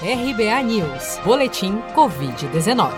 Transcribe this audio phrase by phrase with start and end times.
[0.00, 2.92] RBA News, Boletim Covid-19.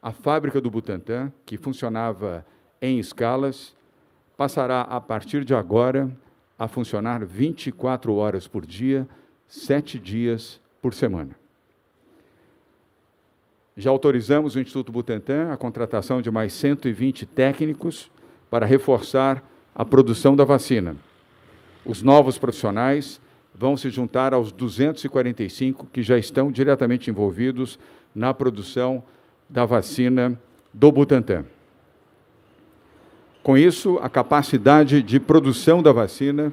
[0.00, 2.46] a fábrica do Butantan, que funcionava
[2.80, 3.74] em escalas,
[4.36, 6.10] passará a partir de agora
[6.58, 9.08] a funcionar 24 horas por dia,
[9.48, 11.30] sete dias por semana.
[13.76, 18.10] Já autorizamos o Instituto Butantan a contratação de mais 120 técnicos
[18.48, 19.42] para reforçar
[19.74, 20.96] a produção da vacina.
[21.84, 23.20] Os novos profissionais
[23.54, 27.78] vão se juntar aos 245 que já estão diretamente envolvidos
[28.14, 29.02] na produção
[29.48, 30.38] da vacina
[30.72, 31.44] do Butantan.
[33.42, 36.52] Com isso, a capacidade de produção da vacina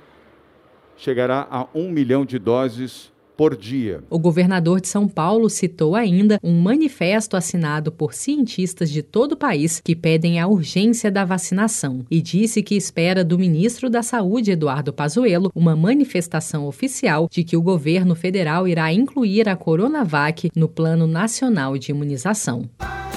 [0.98, 3.11] chegará a um milhão de doses
[3.42, 4.04] por dia.
[4.08, 9.36] O governador de São Paulo citou ainda um manifesto assinado por cientistas de todo o
[9.36, 14.52] país que pedem a urgência da vacinação e disse que espera do ministro da Saúde,
[14.52, 20.70] Eduardo Pazuello, uma manifestação oficial de que o governo federal irá incluir a Coronavac no
[20.70, 22.70] Plano Nacional de Imunização.